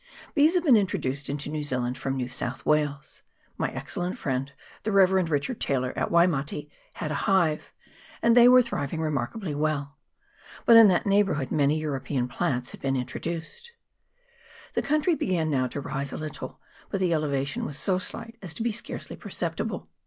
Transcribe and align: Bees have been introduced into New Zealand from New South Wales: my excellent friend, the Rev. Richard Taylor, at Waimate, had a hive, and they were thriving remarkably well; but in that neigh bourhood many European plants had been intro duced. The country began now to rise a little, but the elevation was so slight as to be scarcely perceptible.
Bees 0.33 0.55
have 0.55 0.63
been 0.63 0.75
introduced 0.75 1.29
into 1.29 1.51
New 1.51 1.61
Zealand 1.61 1.95
from 1.95 2.15
New 2.17 2.27
South 2.27 2.65
Wales: 2.65 3.21
my 3.55 3.69
excellent 3.69 4.17
friend, 4.17 4.51
the 4.81 4.91
Rev. 4.91 5.29
Richard 5.29 5.61
Taylor, 5.61 5.93
at 5.95 6.09
Waimate, 6.09 6.71
had 6.93 7.11
a 7.11 7.29
hive, 7.29 7.71
and 8.19 8.35
they 8.35 8.47
were 8.47 8.63
thriving 8.63 8.99
remarkably 8.99 9.53
well; 9.53 9.99
but 10.65 10.75
in 10.75 10.87
that 10.87 11.05
neigh 11.05 11.23
bourhood 11.23 11.51
many 11.51 11.79
European 11.79 12.27
plants 12.27 12.71
had 12.71 12.81
been 12.81 12.95
intro 12.95 13.21
duced. 13.21 13.73
The 14.73 14.81
country 14.81 15.13
began 15.13 15.51
now 15.51 15.67
to 15.67 15.79
rise 15.79 16.11
a 16.11 16.17
little, 16.17 16.59
but 16.89 16.99
the 16.99 17.13
elevation 17.13 17.63
was 17.63 17.77
so 17.77 17.99
slight 17.99 18.39
as 18.41 18.55
to 18.55 18.63
be 18.63 18.71
scarcely 18.71 19.15
perceptible. 19.15 19.87